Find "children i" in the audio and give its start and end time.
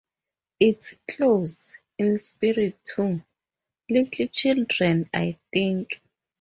4.29-5.37